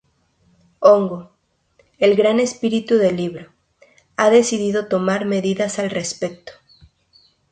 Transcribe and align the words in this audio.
Hongo, 0.79 1.31
el 1.99 2.15
gran 2.15 2.39
espíritu 2.39 2.95
del 2.95 3.17
libro, 3.17 3.51
ha 4.17 4.31
decidido 4.31 4.87
tomar 4.87 5.25
medidas 5.25 5.77
al 5.77 5.91
respecto. 5.91 6.53